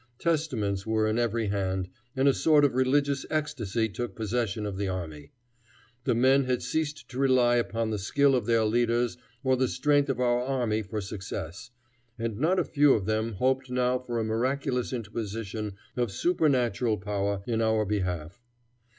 [0.17, 4.87] Testaments were in every hand, and a sort of religious ecstasy took possession of the
[4.87, 5.29] army.
[6.05, 10.09] The men had ceased to rely upon the skill of their leaders or the strength
[10.09, 11.69] of our army for success,
[12.17, 17.43] and not a few of them hoped now for a miraculous interposition of supernatural power
[17.45, 18.41] in our behalf.